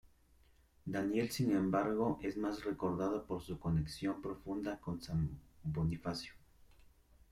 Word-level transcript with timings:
Daniel, 0.87 1.29
sin 1.29 1.55
embargo, 1.55 2.17
es 2.23 2.35
más 2.35 2.63
recordado 2.63 3.23
por 3.23 3.43
su 3.43 3.59
conexión 3.59 4.19
profunda 4.19 4.79
con 4.79 4.99
San 4.99 5.29
Bonifacio. 5.63 6.33